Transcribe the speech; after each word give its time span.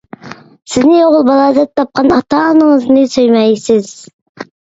سىزنى 0.75 0.95
ئوغۇل 1.01 1.25
بالا 1.27 1.43
دەپ 1.57 1.69
تاپقان 1.79 2.09
ئاتا 2.15 2.39
ئانىڭىزنى 2.45 3.05
سۆيمەيسىز. 3.17 3.93